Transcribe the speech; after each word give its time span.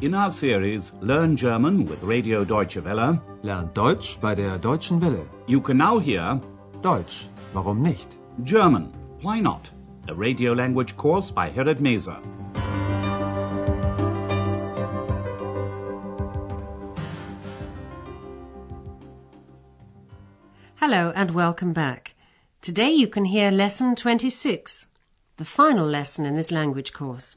In 0.00 0.14
our 0.14 0.30
series 0.30 0.92
Learn 1.00 1.36
German 1.36 1.84
with 1.84 2.02
Radio 2.02 2.44
Deutsche 2.44 2.84
Welle, 2.84 3.20
Lernt 3.42 3.74
Deutsch 3.74 4.18
bei 4.20 4.34
der 4.34 4.58
Deutschen 4.58 5.00
Welle. 5.00 5.26
you 5.46 5.60
can 5.60 5.76
now 5.76 5.98
hear 5.98 6.40
Deutsch, 6.82 7.28
warum 7.52 7.82
nicht? 7.82 8.16
German, 8.44 8.92
Why 9.22 9.40
Not? 9.40 9.70
A 10.08 10.14
radio 10.14 10.52
language 10.52 10.96
course 10.96 11.30
by 11.30 11.50
Herrad 11.50 11.80
Meese. 11.80 12.16
Hello 20.76 21.12
and 21.14 21.32
welcome 21.32 21.72
back. 21.72 22.14
Today 22.62 22.90
you 22.90 23.08
can 23.08 23.24
hear 23.26 23.50
lesson 23.50 23.94
26, 23.96 24.86
the 25.36 25.44
final 25.44 25.86
lesson 25.86 26.24
in 26.26 26.36
this 26.36 26.50
language 26.50 26.92
course. 26.92 27.36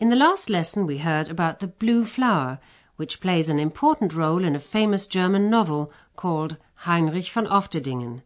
In 0.00 0.08
the 0.08 0.16
last 0.16 0.48
lesson 0.48 0.86
we 0.86 0.96
heard 0.96 1.28
about 1.28 1.58
the 1.58 1.66
blue 1.66 2.06
flower, 2.06 2.58
which 2.96 3.20
plays 3.20 3.50
an 3.50 3.58
important 3.58 4.14
role 4.14 4.44
in 4.44 4.56
a 4.56 4.58
famous 4.58 5.06
German 5.06 5.50
novel 5.50 5.92
called 6.16 6.56
Heinrich 6.86 7.28
von 7.28 7.46
Ofterdingen. 7.46 8.22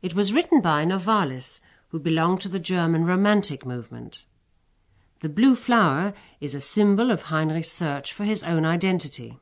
It 0.00 0.14
was 0.14 0.32
written 0.32 0.60
by 0.60 0.84
Novalis, 0.84 1.58
who 1.88 1.98
belonged 1.98 2.40
to 2.42 2.48
the 2.48 2.60
German 2.60 3.04
Romantic 3.04 3.66
movement. 3.66 4.26
The 5.18 5.28
blue 5.28 5.56
flower 5.56 6.14
is 6.40 6.54
a 6.54 6.60
symbol 6.60 7.10
of 7.10 7.22
Heinrich's 7.22 7.72
search 7.72 8.12
for 8.12 8.22
his 8.22 8.44
own 8.44 8.64
identity. 8.64 9.40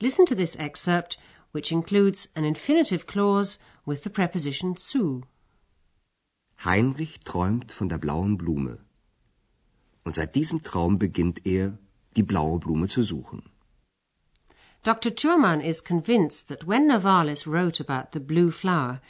Listen 0.00 0.24
to 0.24 0.34
this 0.34 0.56
excerpt, 0.58 1.18
which 1.52 1.70
includes 1.70 2.28
an 2.34 2.46
infinitive 2.46 3.06
clause 3.06 3.58
with 3.84 4.02
the 4.04 4.08
preposition 4.08 4.78
zu. 4.78 5.24
Heinrich 6.64 7.22
träumt 7.22 7.70
von 7.70 7.88
der 7.88 7.98
blauen 7.98 8.38
Blume. 8.38 8.78
Und 10.04 10.14
seit 10.14 10.34
diesem 10.34 10.62
Traum 10.62 10.98
beginnt 10.98 11.46
er, 11.46 11.78
die 12.16 12.22
blaue 12.22 12.58
Blume 12.58 12.88
zu 12.88 13.02
suchen. 13.02 13.42
Dr. 14.82 15.14
Thurman 15.14 15.60
is 15.60 15.84
convinced 15.84 16.48
that 16.48 16.66
when 16.66 16.88
Novalis 16.88 17.46
wrote 17.46 17.80
about 17.80 18.12
the 18.12 18.20
blue 18.20 18.50
flower, 18.50 19.00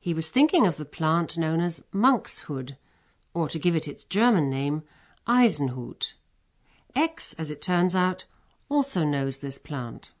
he 0.00 0.14
was 0.14 0.30
thinking 0.30 0.66
of 0.66 0.76
the 0.78 0.86
plant 0.86 1.36
known 1.36 1.60
as 1.60 1.84
monkshood, 1.92 2.76
or 3.34 3.48
to 3.48 3.58
give 3.58 3.76
it 3.76 3.86
its 3.86 4.06
German 4.06 4.48
name, 4.48 4.82
Eisenhut. 5.26 6.14
X, 6.96 7.34
as 7.38 7.50
it 7.50 7.60
turns 7.60 7.94
out, 7.94 8.24
also 8.70 9.04
knows 9.04 9.40
this 9.40 9.58
plant. 9.58 10.12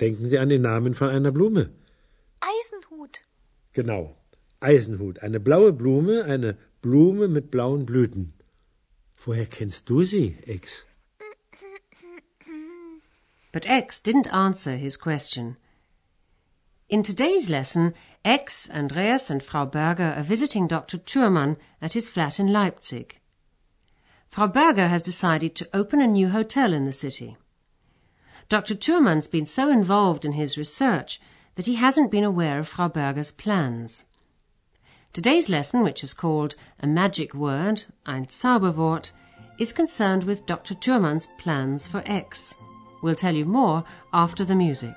Denken 0.00 0.30
Sie 0.30 0.38
an 0.38 0.48
den 0.48 0.62
Namen 0.62 0.94
von 0.94 1.10
einer 1.10 1.30
Blume. 1.30 1.70
Eisenhut. 2.40 3.18
Genau. 3.74 4.16
Eisenhut. 4.60 5.22
Eine 5.22 5.40
blaue 5.40 5.72
Blume, 5.74 6.24
eine 6.24 6.56
Blume 6.80 7.28
mit 7.28 7.50
blauen 7.50 7.84
Blüten. 7.84 8.32
Woher 9.26 9.44
kennst 9.44 9.84
du 9.84 10.04
sie, 10.04 10.36
Ex? 10.46 10.86
But 13.52 13.66
X 13.66 14.00
didn't 14.00 14.28
answer 14.28 14.76
his 14.76 14.96
question. 14.96 15.58
In 16.88 17.02
today's 17.02 17.50
lesson, 17.50 17.92
X, 18.24 18.70
Andreas, 18.70 19.28
and 19.28 19.42
Frau 19.42 19.66
Berger 19.66 20.14
are 20.16 20.22
visiting 20.22 20.66
Dr. 20.66 20.96
Thurman 20.98 21.58
at 21.82 21.92
his 21.92 22.08
flat 22.08 22.40
in 22.40 22.50
Leipzig. 22.50 23.20
Frau 24.30 24.46
Berger 24.46 24.88
has 24.88 25.02
decided 25.02 25.54
to 25.56 25.68
open 25.74 26.00
a 26.00 26.06
new 26.06 26.30
hotel 26.30 26.72
in 26.72 26.86
the 26.86 26.92
city. 26.92 27.36
Dr. 28.48 28.74
Thurman's 28.74 29.26
been 29.26 29.46
so 29.46 29.68
involved 29.68 30.24
in 30.24 30.32
his 30.32 30.56
research 30.56 31.20
that 31.56 31.66
he 31.66 31.74
hasn't 31.74 32.10
been 32.10 32.24
aware 32.24 32.58
of 32.58 32.68
Frau 32.68 32.88
Berger's 32.88 33.32
plans. 33.32 34.04
Today's 35.12 35.48
lesson, 35.48 35.82
which 35.82 36.04
is 36.04 36.14
called 36.14 36.54
A 36.78 36.86
Magic 36.86 37.34
Word, 37.34 37.82
ein 38.06 38.26
Zauberwort, 38.26 39.10
is 39.58 39.72
concerned 39.72 40.22
with 40.22 40.46
Dr. 40.46 40.76
Thurman's 40.76 41.26
plans 41.36 41.88
for 41.88 42.00
X. 42.06 42.54
We'll 43.02 43.16
tell 43.16 43.34
you 43.34 43.44
more 43.44 43.82
after 44.12 44.44
the 44.44 44.54
music. 44.54 44.94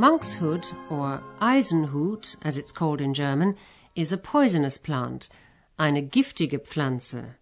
Monkshood, 0.00 0.66
or 0.88 1.22
Eisenhut, 1.42 2.34
as 2.40 2.56
it's 2.56 2.72
called 2.72 3.02
in 3.02 3.12
German, 3.12 3.54
is 3.94 4.12
a 4.12 4.16
poisonous 4.16 4.78
plant, 4.78 5.28
eine 5.78 6.00
giftige 6.00 6.58
Pflanze. 6.66 7.34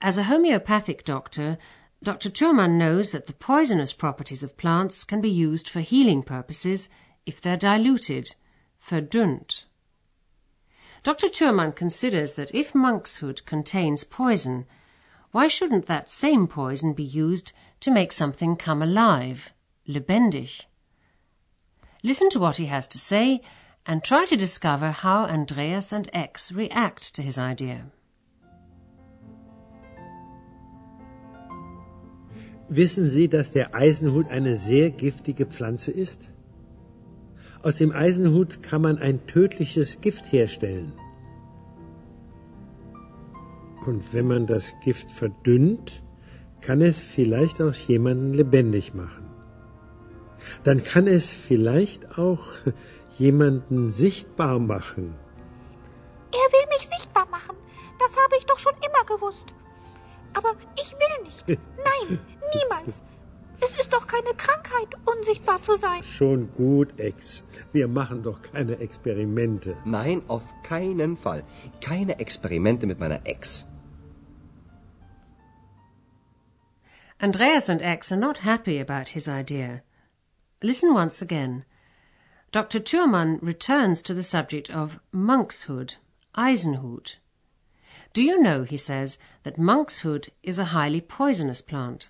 As 0.00 0.16
a 0.16 0.22
homeopathic 0.22 1.04
doctor, 1.04 1.58
Dr. 2.02 2.30
Thurman 2.30 2.78
knows 2.78 3.10
that 3.10 3.26
the 3.26 3.34
poisonous 3.34 3.92
properties 3.92 4.42
of 4.42 4.56
plants 4.56 5.04
can 5.04 5.20
be 5.20 5.28
used 5.28 5.68
for 5.68 5.80
healing 5.80 6.22
purposes 6.22 6.88
if 7.26 7.42
they're 7.42 7.58
diluted, 7.58 8.34
verdünnt. 8.82 9.64
Dr. 11.02 11.28
Thurman 11.28 11.72
considers 11.72 12.32
that 12.32 12.54
if 12.54 12.74
monkshood 12.74 13.44
contains 13.44 14.02
poison, 14.02 14.64
why 15.32 15.46
shouldn't 15.46 15.84
that 15.88 16.08
same 16.08 16.46
poison 16.46 16.94
be 16.94 17.04
used 17.04 17.52
to 17.80 17.90
make 17.90 18.12
something 18.12 18.56
come 18.56 18.80
alive, 18.80 19.52
lebendig? 19.86 20.64
Listen 22.02 22.30
to 22.30 22.38
what 22.38 22.56
he 22.56 22.66
has 22.66 22.86
to 22.88 22.98
say 22.98 23.40
and 23.84 24.04
try 24.04 24.24
to 24.26 24.36
discover 24.36 24.90
how 24.92 25.24
Andreas 25.24 25.92
and 25.92 26.08
X 26.12 26.52
react 26.52 27.14
to 27.14 27.22
his 27.22 27.38
idea. 27.38 27.90
Wissen 32.68 33.08
Sie, 33.08 33.28
dass 33.28 33.50
der 33.50 33.74
Eisenhut 33.74 34.28
eine 34.28 34.54
sehr 34.56 34.90
giftige 34.90 35.46
Pflanze 35.46 35.90
ist? 35.90 36.30
Aus 37.62 37.76
dem 37.76 37.92
Eisenhut 37.92 38.62
kann 38.62 38.82
man 38.82 38.98
ein 38.98 39.26
tödliches 39.26 40.00
Gift 40.00 40.30
herstellen. 40.30 40.92
Und 43.86 44.12
wenn 44.12 44.26
man 44.26 44.46
das 44.46 44.74
Gift 44.84 45.10
verdünnt, 45.10 46.02
kann 46.60 46.82
es 46.82 47.02
vielleicht 47.02 47.60
auch 47.62 47.74
jemanden 47.74 48.34
lebendig 48.34 48.94
machen. 48.94 49.27
Dann 50.64 50.82
kann 50.84 51.06
es 51.06 51.30
vielleicht 51.30 52.18
auch 52.18 52.44
jemanden 53.18 53.90
sichtbar 53.90 54.58
machen. 54.58 55.14
Er 56.32 56.52
will 56.52 56.66
mich 56.68 56.88
sichtbar 56.88 57.26
machen. 57.30 57.56
Das 57.98 58.16
habe 58.16 58.36
ich 58.38 58.46
doch 58.46 58.58
schon 58.58 58.74
immer 58.86 59.04
gewusst. 59.04 59.46
Aber 60.34 60.54
ich 60.76 60.92
will 60.92 61.24
nicht. 61.24 61.48
Nein, 61.90 62.18
niemals. 62.54 63.02
Es 63.60 63.78
ist 63.80 63.92
doch 63.92 64.06
keine 64.06 64.34
Krankheit, 64.36 64.94
unsichtbar 65.04 65.60
zu 65.62 65.76
sein. 65.76 66.04
Schon 66.04 66.52
gut, 66.52 66.98
Ex. 66.98 67.42
Wir 67.72 67.88
machen 67.88 68.22
doch 68.22 68.40
keine 68.40 68.78
Experimente. 68.78 69.76
Nein, 69.84 70.22
auf 70.28 70.44
keinen 70.62 71.16
Fall. 71.16 71.42
Keine 71.80 72.20
Experimente 72.20 72.86
mit 72.86 73.00
meiner 73.00 73.26
Ex. 73.26 73.66
Andreas 77.20 77.68
and 77.68 77.82
X 77.82 78.12
are 78.12 78.20
not 78.20 78.44
happy 78.44 78.78
about 78.78 79.08
his 79.08 79.26
idea. 79.26 79.82
Listen 80.62 80.92
once 80.92 81.22
again. 81.22 81.64
Dr. 82.50 82.80
Thurman 82.80 83.38
returns 83.40 84.02
to 84.02 84.14
the 84.14 84.24
subject 84.24 84.70
of 84.70 84.98
monkshood, 85.12 85.96
Eisenhut. 86.34 87.18
Do 88.12 88.22
you 88.22 88.40
know, 88.40 88.64
he 88.64 88.76
says, 88.76 89.18
that 89.44 89.58
monkshood 89.58 90.32
is 90.42 90.58
a 90.58 90.72
highly 90.76 91.00
poisonous 91.00 91.60
plant? 91.60 92.08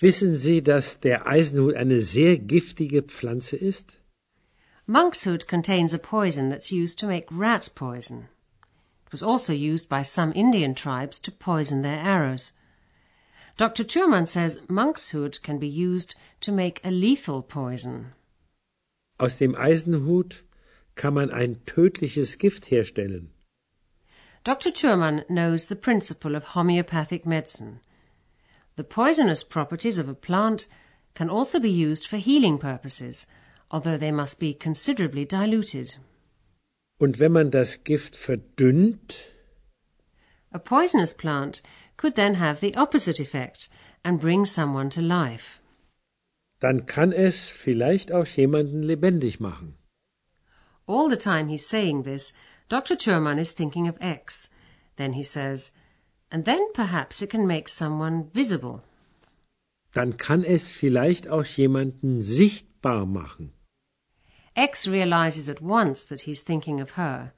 Wissen 0.00 0.34
Sie, 0.34 0.62
dass 0.62 0.96
der 0.96 1.26
Eisenhut 1.26 1.76
eine 1.76 2.00
sehr 2.00 2.38
giftige 2.38 3.02
Pflanze 3.02 3.56
ist? 3.56 3.96
Monkshood 4.86 5.46
contains 5.46 5.92
a 5.92 5.98
poison 5.98 6.48
that's 6.48 6.72
used 6.72 6.98
to 7.00 7.06
make 7.06 7.26
rat 7.30 7.68
poison. 7.74 8.28
It 9.06 9.12
was 9.12 9.22
also 9.22 9.52
used 9.52 9.88
by 9.88 10.02
some 10.02 10.32
Indian 10.34 10.74
tribes 10.74 11.18
to 11.20 11.32
poison 11.32 11.82
their 11.82 11.98
arrows. 11.98 12.52
Dr. 13.56 13.84
Thurman 13.84 14.26
says 14.26 14.60
monkshood 14.68 15.40
can 15.42 15.58
be 15.58 15.68
used 15.68 16.14
to 16.42 16.52
make 16.52 16.80
a 16.84 16.90
lethal 16.90 17.42
poison. 17.42 18.12
Aus 19.18 19.38
dem 19.38 19.54
Eisenhut 19.54 20.42
kann 20.94 21.14
man 21.14 21.30
ein 21.30 21.62
tödliches 21.64 22.36
Gift 22.36 22.66
herstellen. 22.66 23.30
Dr. 24.44 24.70
Thurman 24.70 25.24
knows 25.30 25.68
the 25.68 25.76
principle 25.76 26.36
of 26.36 26.54
homeopathic 26.54 27.24
medicine. 27.24 27.80
The 28.76 28.84
poisonous 28.84 29.42
properties 29.42 29.98
of 29.98 30.08
a 30.08 30.14
plant 30.14 30.66
can 31.14 31.30
also 31.30 31.58
be 31.58 31.70
used 31.70 32.06
for 32.06 32.18
healing 32.18 32.58
purposes, 32.58 33.26
although 33.70 33.96
they 33.96 34.12
must 34.12 34.38
be 34.38 34.52
considerably 34.52 35.24
diluted. 35.24 35.96
Und 37.00 37.18
wenn 37.18 37.32
man 37.32 37.50
das 37.50 37.82
Gift 37.82 38.16
verdünnt, 38.16 39.32
A 40.52 40.58
poisonous 40.58 41.12
plant 41.12 41.60
could 41.96 42.14
then 42.14 42.34
have 42.34 42.60
the 42.60 42.74
opposite 42.74 43.20
effect 43.20 43.68
and 44.04 44.20
bring 44.20 44.44
someone 44.44 44.90
to 44.90 45.00
life. 45.00 45.60
Dann 46.60 46.86
kann 46.86 47.12
es 47.12 47.48
vielleicht 47.50 48.12
auch 48.12 48.26
jemanden 48.26 48.82
lebendig 48.82 49.40
machen. 49.40 49.74
All 50.86 51.10
the 51.10 51.16
time 51.16 51.48
he's 51.48 51.66
saying 51.66 52.04
this, 52.04 52.32
Dr. 52.68 52.96
Thurman 52.96 53.38
is 53.38 53.52
thinking 53.52 53.88
of 53.88 53.96
X. 54.00 54.50
Then 54.96 55.12
he 55.12 55.22
says, 55.22 55.72
and 56.30 56.44
then 56.44 56.72
perhaps 56.72 57.22
it 57.22 57.30
can 57.30 57.46
make 57.46 57.68
someone 57.68 58.30
visible. 58.32 58.82
Dann 59.92 60.16
kann 60.16 60.44
es 60.44 60.70
vielleicht 60.70 61.28
auch 61.28 61.44
jemanden 61.44 62.22
sichtbar 62.22 63.06
machen. 63.06 63.52
X 64.56 64.88
realizes 64.88 65.48
at 65.48 65.60
once 65.60 66.04
that 66.04 66.22
he's 66.22 66.42
thinking 66.42 66.80
of 66.80 66.92
her. 66.92 67.32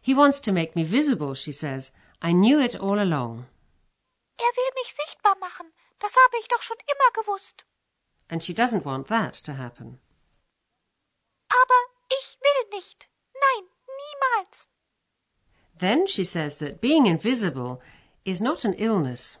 He 0.00 0.14
wants 0.14 0.40
to 0.40 0.52
make 0.52 0.74
me 0.74 0.84
visible, 0.84 1.34
she 1.34 1.52
says. 1.52 1.92
I 2.22 2.32
knew 2.32 2.60
it 2.60 2.74
all 2.76 2.98
along. 2.98 3.46
Er 4.38 4.52
will 4.56 4.70
mich 4.82 4.94
sichtbar 4.94 5.36
machen. 5.38 5.72
Das 5.98 6.16
habe 6.16 6.36
ich 6.40 6.48
doch 6.48 6.62
schon 6.62 6.76
immer 6.86 7.22
gewusst. 7.22 7.64
And 8.28 8.42
she 8.42 8.52
doesn't 8.52 8.84
want 8.84 9.08
that 9.08 9.34
to 9.44 9.52
happen. 9.52 10.00
Aber 11.48 11.80
ich 12.08 12.38
will 12.40 12.78
nicht. 12.78 13.08
Nein, 13.34 13.64
niemals. 13.98 14.68
Then 15.78 16.06
she 16.06 16.24
says 16.24 16.56
that 16.58 16.80
being 16.80 17.06
invisible 17.06 17.80
is 18.24 18.40
not 18.40 18.64
an 18.64 18.74
illness. 18.74 19.38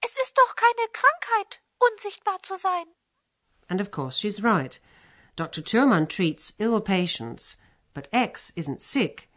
Es 0.00 0.16
ist 0.16 0.36
doch 0.36 0.54
keine 0.54 0.88
Krankheit, 0.92 1.60
unsichtbar 1.78 2.38
zu 2.42 2.56
sein. 2.56 2.86
And 3.68 3.80
of 3.80 3.90
course 3.90 4.18
she's 4.18 4.42
right. 4.42 4.78
Dr. 5.36 5.62
Thurman 5.62 6.06
treats 6.06 6.54
ill 6.58 6.80
patients, 6.80 7.56
but 7.94 8.08
X 8.12 8.52
isn't 8.56 8.82
sick. 8.82 9.28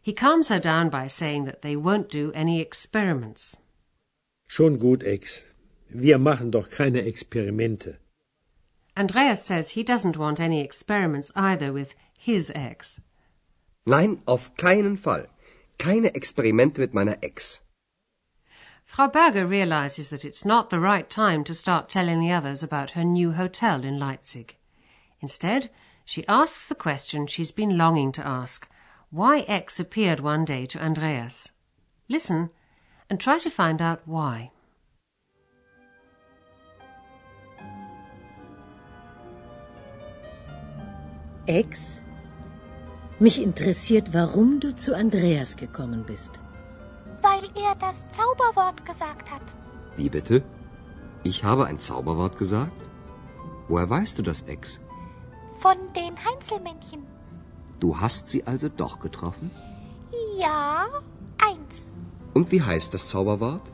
He 0.00 0.12
calms 0.12 0.48
her 0.48 0.58
down 0.58 0.90
by 0.90 1.06
saying 1.06 1.44
that 1.44 1.62
they 1.62 1.76
won't 1.76 2.08
do 2.08 2.32
any 2.32 2.60
experiments. 2.60 3.56
Schon 4.48 4.78
gut, 4.78 5.04
Ex. 5.04 5.44
Wir 5.88 6.18
machen 6.18 6.50
doch 6.50 6.68
keine 6.70 7.02
Experimente. 7.06 7.98
Andreas 8.96 9.46
says 9.46 9.70
he 9.70 9.84
doesn't 9.84 10.16
want 10.16 10.40
any 10.40 10.60
experiments 10.60 11.30
either 11.36 11.72
with 11.72 11.94
his 12.18 12.50
ex. 12.56 13.00
Nein, 13.86 14.22
auf 14.26 14.56
keinen 14.56 14.96
Fall. 14.96 15.28
Keine 15.78 16.12
Experimente 16.16 16.80
mit 16.80 16.92
meiner 16.92 17.16
Ex. 17.22 17.60
Frau 18.84 19.06
Berger 19.06 19.46
realizes 19.46 20.08
that 20.08 20.24
it's 20.24 20.44
not 20.44 20.70
the 20.70 20.80
right 20.80 21.08
time 21.08 21.44
to 21.44 21.54
start 21.54 21.88
telling 21.88 22.18
the 22.18 22.32
others 22.32 22.64
about 22.64 22.90
her 22.92 23.04
new 23.04 23.32
hotel 23.32 23.84
in 23.84 24.00
Leipzig. 24.00 24.56
Instead, 25.20 25.70
she 26.04 26.26
asks 26.26 26.66
the 26.66 26.74
question 26.74 27.26
she's 27.26 27.52
been 27.52 27.78
longing 27.78 28.10
to 28.12 28.26
ask 28.26 28.66
why 29.10 29.40
X 29.42 29.78
appeared 29.78 30.18
one 30.18 30.44
day 30.44 30.66
to 30.66 30.82
Andreas. 30.82 31.52
Listen 32.08 32.50
and 33.08 33.20
try 33.20 33.38
to 33.38 33.50
find 33.50 33.80
out 33.80 34.00
why. 34.06 34.50
Ex, 41.46 42.02
mich 43.18 43.42
interessiert, 43.42 44.12
warum 44.12 44.60
du 44.60 44.76
zu 44.76 44.94
Andreas 44.94 45.56
gekommen 45.56 46.04
bist. 46.06 46.40
Weil 47.22 47.44
er 47.54 47.74
das 47.80 48.06
Zauberwort 48.10 48.84
gesagt 48.84 49.30
hat. 49.30 49.42
Wie 49.96 50.10
bitte? 50.10 50.42
Ich 51.24 51.44
habe 51.44 51.66
ein 51.66 51.80
Zauberwort 51.80 52.36
gesagt? 52.36 52.80
Woher 53.66 53.88
weißt 53.88 54.18
du 54.18 54.22
das, 54.22 54.42
Ex? 54.42 54.80
Von 55.58 55.76
den 55.96 56.14
Heinzelmännchen. 56.24 57.06
Du 57.80 57.98
hast 57.98 58.28
sie 58.28 58.46
also 58.46 58.68
doch 58.68 58.98
getroffen? 58.98 59.50
Ja, 60.38 60.86
eins. 61.38 61.90
Und 62.38 62.52
wie 62.52 62.62
heißt 62.62 62.94
das 62.94 63.08
Zauberwort? 63.08 63.72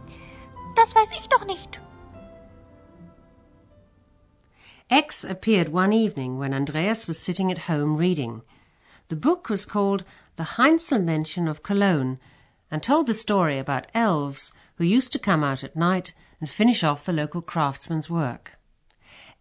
Das 0.75 0.95
weiß 0.95 1.11
ich 1.19 1.29
doch 1.29 1.45
nicht. 1.45 1.79
X 4.89 5.23
appeared 5.23 5.71
one 5.71 5.93
evening 5.93 6.39
when 6.39 6.55
Andreas 6.55 7.07
was 7.07 7.23
sitting 7.23 7.53
at 7.53 7.69
home 7.69 7.99
reading. 7.99 8.41
The 9.11 9.17
book 9.17 9.51
was 9.51 9.67
called 9.67 10.07
The 10.39 10.57
Heinzelmännchen 10.57 11.47
of 11.47 11.63
Cologne 11.63 12.19
and 12.71 12.83
told 12.83 13.07
the 13.07 13.13
story 13.13 13.59
about 13.59 13.93
elves 13.93 14.51
who 14.77 14.85
used 14.85 15.13
to 15.13 15.19
come 15.19 15.45
out 15.45 15.63
at 15.63 15.77
night 15.77 16.15
and 16.41 16.49
finish 16.49 16.83
off 16.83 17.05
the 17.05 17.13
local 17.13 17.43
craftsman's 17.43 18.09
work. 18.09 18.53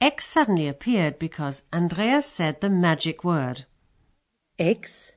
X 0.01 0.25
suddenly 0.27 0.67
appeared 0.67 1.17
because 1.17 1.63
Andreas 1.71 2.25
said 2.25 2.59
the 2.59 2.69
magic 2.69 3.23
word. 3.23 3.63
Ex, 4.59 5.13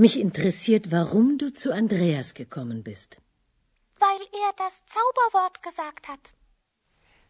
mich 0.00 0.18
interessiert, 0.18 0.90
warum 0.90 1.38
du 1.38 1.52
zu 1.52 1.72
Andreas 1.72 2.34
gekommen 2.34 2.82
bist. 2.82 3.20
Weil 3.98 4.22
er 4.44 4.52
das 4.56 4.84
Zauberwort 4.86 5.62
gesagt 5.62 6.08
hat. 6.08 6.32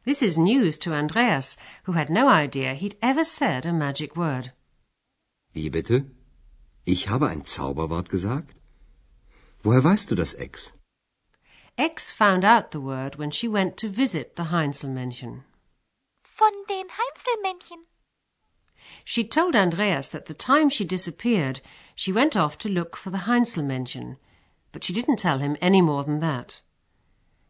This 0.05 0.23
is 0.23 0.39
news 0.39 0.79
to 0.79 0.93
Andreas, 0.93 1.59
who 1.85 1.95
had 1.95 2.09
no 2.09 2.29
idea 2.29 2.73
he'd 2.73 2.97
ever 3.03 3.25
said 3.25 3.67
a 3.67 3.73
magic 3.73 4.17
word. 4.17 4.53
Wie 5.53 5.69
bitte? 5.69 6.07
Ich 6.85 7.09
habe 7.09 7.29
ein 7.29 7.45
Zauberwort 7.45 8.09
gesagt? 8.09 8.57
Woher 9.63 9.85
weißt 9.85 10.11
du 10.11 10.15
das, 10.15 10.33
Ex? 10.35 10.73
X 11.77 12.13
found 12.13 12.45
out 12.45 12.73
the 12.73 12.81
word 12.81 13.19
when 13.19 13.33
she 13.33 13.49
went 13.49 13.77
to 13.79 13.89
visit 13.89 14.37
the 14.37 14.51
Heinzelmännchen. 14.51 15.45
Von 16.23 16.55
den 16.69 16.87
Heinzelmännchen. 17.01 17.90
She 19.05 19.25
told 19.25 19.55
Andreas 19.55 20.09
that 20.09 20.27
the 20.27 20.35
time 20.35 20.69
she 20.71 20.85
disappeared, 20.85 21.61
she 21.95 22.13
went 22.13 22.37
off 22.37 22.57
to 22.59 22.69
look 22.69 22.97
for 22.97 23.11
the 23.11 23.25
Heinzelmännchen, 23.27 24.17
but 24.73 24.85
she 24.85 24.93
didn't 24.93 25.19
tell 25.19 25.39
him 25.39 25.57
any 25.61 25.83
more 25.83 26.05
than 26.05 26.21
that. 26.21 26.61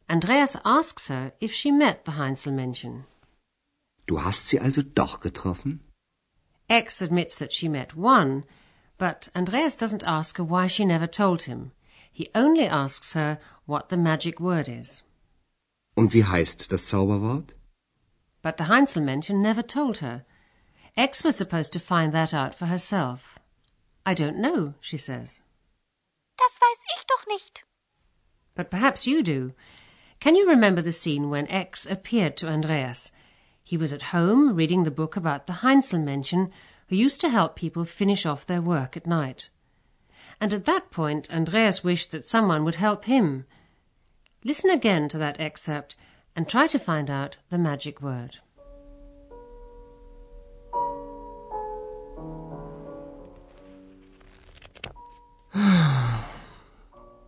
Andreas 0.08 0.56
asks 0.64 1.08
her 1.08 1.32
if 1.40 1.52
she 1.52 1.70
met 1.70 2.04
the 2.04 2.12
Heinzelmännchen. 2.12 3.04
Du 4.06 4.16
hast 4.16 4.48
sie 4.48 4.58
also 4.58 4.82
doch 4.82 5.20
getroffen? 5.20 5.80
X 6.68 7.00
admits 7.00 7.36
that 7.36 7.52
she 7.52 7.68
met 7.68 7.94
one, 7.94 8.44
but 8.98 9.28
Andreas 9.36 9.76
doesn't 9.76 10.02
ask 10.04 10.36
her 10.36 10.44
why 10.44 10.66
she 10.66 10.84
never 10.84 11.06
told 11.06 11.42
him. 11.42 11.72
He 12.12 12.28
only 12.34 12.66
asks 12.66 13.12
her 13.14 13.38
what 13.66 13.88
the 13.88 13.96
magic 13.96 14.40
word 14.40 14.68
is. 14.68 15.02
Und 15.96 16.12
wie 16.12 16.24
heißt 16.24 16.68
das 16.70 16.88
Zauberwort? 16.88 17.54
But 18.42 18.56
the 18.56 18.64
Heinzelmännchen 18.64 19.40
never 19.42 19.62
told 19.62 19.98
her. 19.98 20.24
X 20.96 21.22
was 21.22 21.36
supposed 21.36 21.72
to 21.72 21.80
find 21.80 22.12
that 22.12 22.34
out 22.34 22.54
for 22.54 22.66
herself. 22.66 23.38
I 24.04 24.14
don't 24.14 24.38
know, 24.38 24.74
she 24.80 24.96
says. 24.96 25.42
Das 26.36 26.58
weiß 26.58 26.84
ich 26.96 27.04
doch 27.06 27.26
nicht. 27.28 27.64
But 28.54 28.70
perhaps 28.70 29.06
you 29.06 29.22
do. 29.22 29.52
Can 30.20 30.36
you 30.36 30.48
remember 30.48 30.82
the 30.82 30.92
scene 30.92 31.30
when 31.30 31.48
X 31.48 31.86
appeared 31.86 32.36
to 32.38 32.48
Andreas? 32.48 33.12
He 33.62 33.76
was 33.76 33.92
at 33.92 34.10
home 34.10 34.54
reading 34.54 34.84
the 34.84 34.90
book 34.90 35.16
about 35.16 35.46
the 35.46 35.62
Heinzelmännchen 35.62 36.50
who 36.88 36.96
used 36.96 37.20
to 37.20 37.28
help 37.28 37.54
people 37.54 37.84
finish 37.84 38.26
off 38.26 38.44
their 38.44 38.60
work 38.60 38.96
at 38.96 39.06
night. 39.06 39.48
And 40.40 40.52
at 40.52 40.64
that 40.64 40.90
point, 40.90 41.30
Andreas 41.30 41.84
wished 41.84 42.10
that 42.10 42.26
someone 42.26 42.64
would 42.64 42.74
help 42.74 43.04
him. 43.04 43.46
Listen 44.42 44.70
again 44.70 45.08
to 45.10 45.18
that 45.18 45.38
excerpt 45.38 45.94
and 46.34 46.48
try 46.48 46.66
to 46.66 46.78
find 46.78 47.08
out 47.08 47.36
the 47.48 47.58
magic 47.58 48.02
word. 48.02 48.38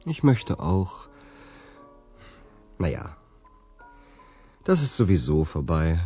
Ich 0.04 0.22
möchte 0.22 0.58
auch. 0.60 1.08
Naja, 2.78 3.16
das 4.64 4.82
ist 4.82 4.96
sowieso 4.96 5.44
vorbei. 5.44 6.00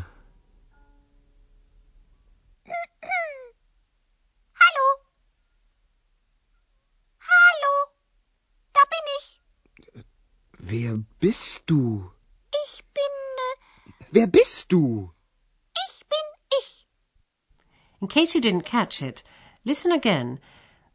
Hallo? 4.54 4.86
Hallo? 7.20 7.92
Da 8.72 8.80
bin 8.90 9.04
ich. 9.18 10.04
Wer 10.58 10.98
bist 11.20 11.62
du? 11.66 12.10
Ich 12.64 12.84
bin. 12.92 13.02
Äh, 13.02 14.04
Wer 14.10 14.26
bist 14.26 14.72
du? 14.72 15.12
ich 15.88 16.00
bin 16.08 16.18
ich. 16.60 16.86
In 18.00 18.08
case 18.08 18.36
you 18.36 18.42
didn't 18.42 18.64
catch 18.64 19.00
it, 19.02 19.24
listen 19.64 19.92
again. 19.92 20.38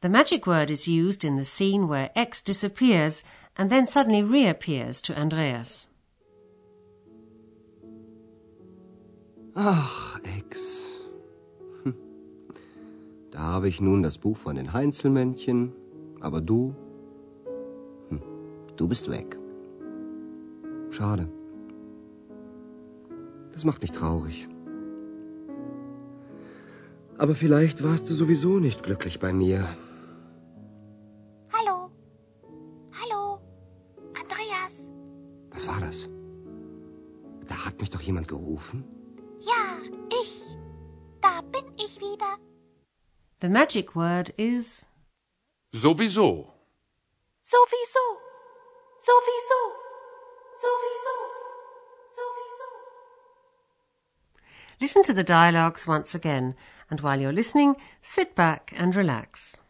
The 0.01 0.09
magic 0.09 0.47
word 0.47 0.71
is 0.71 0.87
used 0.87 1.23
in 1.23 1.35
the 1.35 1.45
scene 1.45 1.87
where 1.87 2.09
X 2.15 2.41
disappears 2.41 3.21
and 3.55 3.69
then 3.69 3.85
suddenly 3.85 4.23
reappears 4.23 4.99
to 5.03 5.15
Andreas. 5.15 5.85
Ach. 9.55 10.19
Hm. 11.83 11.93
Da 13.31 13.39
habe 13.39 13.67
ich 13.67 13.79
nun 13.79 14.01
das 14.01 14.17
Buch 14.17 14.37
von 14.37 14.55
den 14.55 14.73
Heinzelmännchen, 14.73 15.71
aber 16.19 16.41
du, 16.41 16.75
hm, 18.09 18.21
du 18.75 18.87
bist 18.87 19.09
weg. 19.09 19.37
Schade. 20.89 21.29
Das 23.51 23.65
macht 23.65 23.83
mich 23.83 23.91
traurig. 23.91 24.47
Aber 27.19 27.35
vielleicht 27.35 27.83
warst 27.83 28.09
du 28.09 28.15
sowieso 28.15 28.59
nicht 28.59 28.81
glücklich 28.81 29.19
bei 29.19 29.31
mir. 29.31 29.67
Was 35.61 35.67
war 35.67 35.79
das? 35.79 36.09
doch 37.91 38.01
jemand 38.01 38.27
gerufen? 38.27 38.83
Ja, 39.41 39.77
ich. 40.09 40.57
Da 41.21 41.41
bin 41.41 41.71
ich 41.77 41.99
wieder. 41.99 42.39
The 43.41 43.49
magic 43.49 43.95
word 43.95 44.33
is 44.37 44.89
Sowieso. 45.71 46.51
Sowieso. 47.43 48.05
Sowieso. 48.97 49.61
Sowieso. 50.63 51.15
Sowieso. 52.17 52.69
Listen 54.79 55.03
to 55.03 55.13
the 55.13 55.23
dialogues 55.23 55.85
once 55.87 56.15
again, 56.15 56.55
and 56.89 57.01
while 57.01 57.21
you're 57.21 57.31
listening, 57.31 57.75
sit 58.01 58.33
back 58.33 58.73
and 58.75 58.95
relax. 58.95 59.60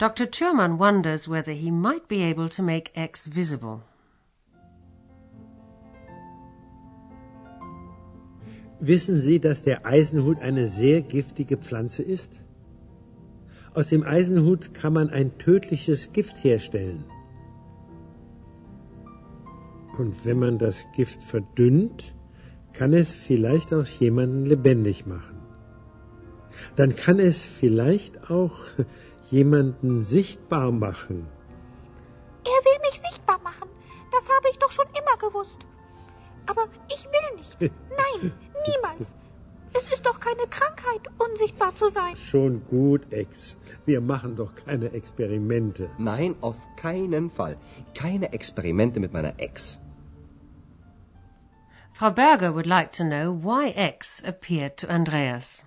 Dr. 0.00 0.30
Thurman 0.30 0.78
wonders 0.78 1.28
whether 1.28 1.52
he 1.52 1.70
might 1.70 2.08
be 2.08 2.22
able 2.22 2.48
to 2.48 2.62
make 2.62 2.90
X 2.94 3.26
visible. 3.26 3.82
Wissen 8.80 9.20
Sie, 9.20 9.38
dass 9.40 9.60
der 9.60 9.84
Eisenhut 9.84 10.40
eine 10.40 10.68
sehr 10.68 11.02
giftige 11.02 11.58
Pflanze 11.58 12.02
ist? 12.02 12.40
Aus 13.74 13.88
dem 13.88 14.02
Eisenhut 14.02 14.72
kann 14.72 14.94
man 14.94 15.10
ein 15.10 15.36
tödliches 15.36 16.12
Gift 16.14 16.42
herstellen. 16.42 17.04
Und 19.98 20.24
wenn 20.24 20.38
man 20.38 20.56
das 20.56 20.86
Gift 20.96 21.22
verdünnt, 21.22 22.14
kann 22.72 22.94
es 22.94 23.14
vielleicht 23.14 23.74
auch 23.74 23.86
jemanden 23.86 24.46
lebendig 24.46 25.04
machen. 25.04 25.36
Dann 26.76 26.96
kann 26.96 27.18
es 27.18 27.42
vielleicht 27.42 28.30
auch 28.30 28.56
jemanden 29.30 30.02
sichtbar 30.02 30.72
machen. 30.72 31.26
Er 32.44 32.64
will 32.64 32.78
mich 32.80 33.00
sichtbar 33.00 33.38
machen. 33.40 33.68
Das 34.10 34.28
habe 34.28 34.48
ich 34.50 34.58
doch 34.58 34.72
schon 34.72 34.86
immer 34.88 35.16
gewusst. 35.18 35.58
Aber 36.46 36.64
ich 36.88 37.04
will 37.04 37.36
nicht. 37.36 37.60
Nein, 37.90 38.32
niemals. 38.66 39.16
Es 39.72 39.92
ist 39.92 40.04
doch 40.04 40.18
keine 40.18 40.46
Krankheit, 40.48 41.02
unsichtbar 41.18 41.74
zu 41.76 41.90
sein. 41.90 42.16
Schon 42.16 42.64
gut, 42.64 43.12
Ex. 43.12 43.56
Wir 43.84 44.00
machen 44.00 44.34
doch 44.34 44.54
keine 44.54 44.92
Experimente. 44.92 45.90
Nein, 45.96 46.34
auf 46.40 46.56
keinen 46.76 47.30
Fall. 47.30 47.56
Keine 47.94 48.32
Experimente 48.32 48.98
mit 48.98 49.12
meiner 49.12 49.34
Ex. 49.38 49.78
Frau 51.92 52.10
Berger 52.10 52.54
would 52.54 52.66
like 52.66 52.92
to 52.92 53.04
know 53.04 53.32
why 53.32 53.68
X 53.76 54.24
appeared 54.24 54.76
to 54.78 54.88
Andreas. 54.88 55.64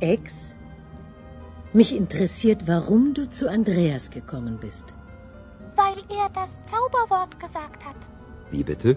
Ex, 0.00 0.54
mich 1.72 1.94
interessiert, 1.94 2.68
warum 2.68 3.14
du 3.14 3.28
zu 3.28 3.50
Andreas 3.50 4.10
gekommen 4.10 4.58
bist. 4.58 4.94
Weil 5.74 5.98
er 6.08 6.28
das 6.32 6.60
Zauberwort 6.64 7.40
gesagt 7.40 7.84
hat. 7.84 7.96
Wie 8.50 8.62
bitte? 8.62 8.96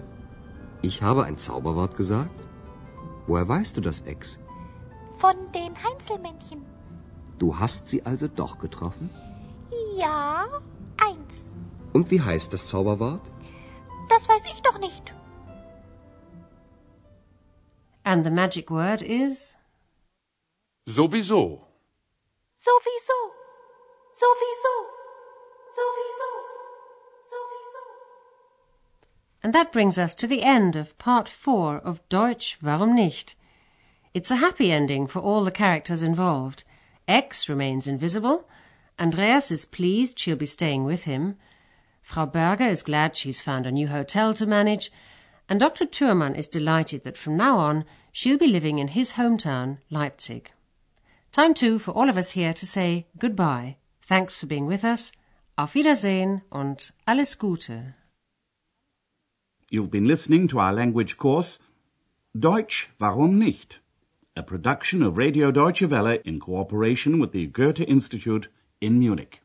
Ich 0.80 1.02
habe 1.02 1.24
ein 1.24 1.38
Zauberwort 1.38 1.96
gesagt? 1.96 2.30
Woher 3.26 3.48
weißt 3.48 3.76
du 3.76 3.80
das, 3.80 4.00
Ex? 4.00 4.38
Von 5.18 5.34
den 5.54 5.74
Heinzelmännchen. 5.84 6.62
Du 7.38 7.58
hast 7.58 7.88
sie 7.88 8.06
also 8.06 8.28
doch 8.28 8.58
getroffen? 8.58 9.10
Ja, 9.96 10.46
eins. 11.04 11.50
Und 11.92 12.10
wie 12.12 12.20
heißt 12.20 12.52
das 12.52 12.66
Zauberwort? 12.66 13.32
Das 14.08 14.28
weiß 14.28 14.44
ich 14.46 14.62
doch 14.62 14.78
nicht. 14.78 15.12
And 18.04 18.24
the 18.24 18.30
magic 18.30 18.70
word 18.70 19.02
is 19.02 19.56
Sowieso. 20.88 21.60
Sowieso. 22.58 23.18
Sowieso. 24.12 24.74
Sowieso. 25.76 26.30
Sowieso. 27.30 27.82
And 29.44 29.52
that 29.54 29.70
brings 29.70 29.96
us 29.96 30.16
to 30.16 30.26
the 30.26 30.42
end 30.42 30.74
of 30.74 30.98
part 30.98 31.28
four 31.28 31.76
of 31.78 32.06
Deutsch, 32.08 32.58
warum 32.60 32.96
nicht? 32.96 33.36
It's 34.12 34.32
a 34.32 34.36
happy 34.36 34.72
ending 34.72 35.06
for 35.06 35.20
all 35.20 35.44
the 35.44 35.52
characters 35.52 36.02
involved. 36.02 36.64
X 37.06 37.48
remains 37.48 37.86
invisible. 37.86 38.48
Andreas 38.98 39.52
is 39.52 39.64
pleased 39.64 40.18
she'll 40.18 40.34
be 40.34 40.46
staying 40.46 40.84
with 40.84 41.04
him. 41.04 41.36
Frau 42.02 42.26
Berger 42.26 42.66
is 42.66 42.82
glad 42.82 43.16
she's 43.16 43.40
found 43.40 43.66
a 43.66 43.70
new 43.70 43.86
hotel 43.86 44.34
to 44.34 44.46
manage. 44.46 44.90
And 45.48 45.60
Dr. 45.60 45.86
Thurman 45.86 46.34
is 46.34 46.48
delighted 46.48 47.04
that 47.04 47.16
from 47.16 47.36
now 47.36 47.58
on 47.58 47.84
she'll 48.10 48.36
be 48.36 48.48
living 48.48 48.80
in 48.80 48.88
his 48.88 49.12
hometown, 49.12 49.78
Leipzig. 49.88 50.50
Time 51.32 51.54
too 51.54 51.78
for 51.78 51.92
all 51.92 52.10
of 52.10 52.18
us 52.18 52.32
here 52.32 52.52
to 52.52 52.66
say 52.66 53.06
goodbye. 53.18 53.76
Thanks 54.06 54.36
for 54.36 54.46
being 54.46 54.66
with 54.66 54.84
us. 54.84 55.12
Auf 55.56 55.74
Wiedersehen 55.74 56.42
und 56.50 56.92
alles 57.06 57.38
Gute. 57.38 57.94
You've 59.70 59.90
been 59.90 60.06
listening 60.06 60.46
to 60.48 60.60
our 60.60 60.72
language 60.72 61.16
course 61.16 61.58
Deutsch, 62.38 62.88
warum 62.98 63.38
nicht? 63.38 63.80
A 64.36 64.42
production 64.42 65.02
of 65.02 65.18
Radio 65.18 65.50
Deutsche 65.50 65.90
Welle 65.90 66.18
in 66.24 66.38
cooperation 66.38 67.18
with 67.18 67.32
the 67.32 67.46
Goethe 67.46 67.80
Institute 67.80 68.48
in 68.80 68.98
Munich. 68.98 69.41